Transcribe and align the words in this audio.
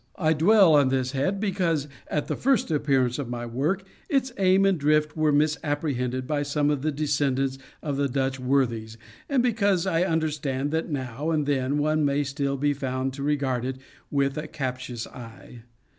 I 0.17 0.33
dwell 0.33 0.73
on 0.73 0.89
this 0.89 1.11
head 1.11 1.39
because, 1.39 1.87
at 2.07 2.27
the 2.27 2.35
first 2.35 2.71
appearance 2.71 3.19
of 3.19 3.29
my 3.29 3.45
work, 3.45 3.83
its 4.09 4.31
aim 4.39 4.65
and 4.65 4.79
drift 4.79 5.15
were 5.15 5.31
misapprehended 5.31 6.25
by 6.25 6.41
some 6.41 6.71
of 6.71 6.81
the 6.81 6.91
descendants 6.91 7.59
of 7.83 7.97
the 7.97 8.07
Dutch 8.09 8.39
worthies, 8.39 8.97
and 9.29 9.43
because 9.43 9.85
I 9.85 10.01
understand 10.01 10.71
that 10.71 10.89
now 10.89 11.29
and 11.29 11.45
then 11.45 11.77
one 11.77 12.03
may 12.03 12.23
still 12.23 12.57
be 12.57 12.73
found 12.73 13.13
to 13.13 13.21
regard 13.21 13.63
it 13.63 13.77
with 14.09 14.39
a 14.39 14.47
captious 14.47 15.05
eye. 15.05 15.61